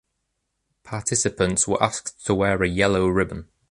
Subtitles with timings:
[0.81, 3.49] Participants were asked to wear a yellow ribbon.